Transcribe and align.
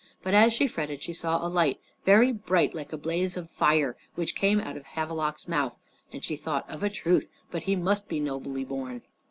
But 0.23 0.33
as 0.33 0.51
she 0.51 0.65
fretted 0.65 1.03
she 1.03 1.13
saw 1.13 1.45
a 1.45 1.47
light, 1.47 1.79
very 2.05 2.31
bright 2.31 2.73
like 2.73 2.91
a 2.91 2.97
blaze 2.97 3.37
of 3.37 3.51
fire, 3.51 3.95
which 4.15 4.33
came 4.33 4.59
out 4.59 4.75
of 4.75 4.83
Havelok's 4.83 5.47
mouth. 5.47 5.77
And 6.11 6.23
she 6.23 6.35
thought, 6.35 6.67
"Of 6.67 6.81
a 6.81 6.89
truth 6.89 7.29
but 7.51 7.61
he 7.69 7.75
must 7.75 8.07
be 8.09 8.19
nobly 8.19 8.63
born." 8.65 9.03